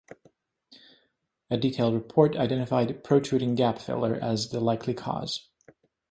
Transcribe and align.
A 1.51 1.57
detailed 1.57 1.93
report 1.93 2.35
identified 2.35 3.03
protruding 3.03 3.53
gap 3.53 3.77
filler 3.77 4.15
as 4.15 4.49
the 4.49 4.59
likely 4.59 4.95
cause. 4.95 5.49